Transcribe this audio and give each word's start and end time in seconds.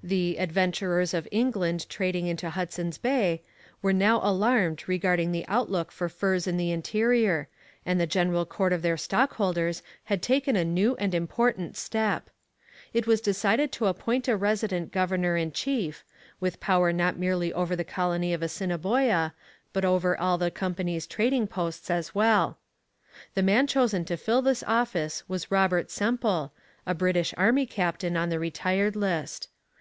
The 0.00 0.36
'Adventurers 0.38 1.12
of 1.12 1.26
England 1.32 1.88
trading 1.88 2.28
into 2.28 2.50
Hudson's 2.50 2.98
Bay' 2.98 3.42
were 3.82 3.92
now 3.92 4.20
alarmed 4.22 4.84
regarding 4.88 5.32
the 5.32 5.44
outlook 5.48 5.90
for 5.90 6.08
furs 6.08 6.46
in 6.46 6.56
the 6.56 6.70
interior, 6.70 7.48
and 7.84 8.00
the 8.00 8.06
general 8.06 8.46
court 8.46 8.72
of 8.72 8.82
their 8.82 8.96
stockholders 8.96 9.82
had 10.04 10.22
taken 10.22 10.54
a 10.54 10.64
new 10.64 10.94
and 11.00 11.16
important 11.16 11.76
step. 11.76 12.30
It 12.92 13.08
was 13.08 13.20
decided 13.20 13.72
to 13.72 13.86
appoint 13.86 14.28
a 14.28 14.36
resident 14.36 14.92
governor 14.92 15.36
in 15.36 15.50
chief, 15.50 16.04
with 16.38 16.60
power 16.60 16.92
not 16.92 17.18
merely 17.18 17.52
over 17.52 17.74
the 17.74 17.82
colony 17.82 18.32
of 18.32 18.40
Assiniboia, 18.40 19.34
but 19.72 19.84
over 19.84 20.16
all 20.16 20.38
the 20.38 20.52
company's 20.52 21.08
trading 21.08 21.48
posts 21.48 21.90
as 21.90 22.14
well. 22.14 22.58
The 23.34 23.42
man 23.42 23.66
chosen 23.66 24.04
to 24.04 24.16
fill 24.16 24.42
this 24.42 24.62
office 24.64 25.24
was 25.26 25.50
Robert 25.50 25.90
Semple, 25.90 26.52
a 26.86 26.94
British 26.94 27.34
army 27.36 27.66
captain 27.66 28.16
on 28.16 28.28
the 28.28 28.38
retired 28.38 28.94
list. 28.94 29.48